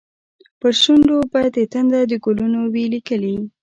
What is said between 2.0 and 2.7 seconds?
د کلونو